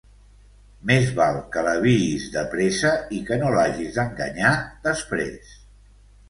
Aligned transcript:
Més 0.91 1.09
val 1.17 1.35
que 1.55 1.61
l'aviïs 1.67 2.25
de 2.37 2.43
pressa 2.53 2.95
i 3.19 3.19
que 3.29 3.37
no 3.43 3.53
l'hagis 3.57 3.93
d'enganyar, 4.01 4.55
després. 4.89 5.55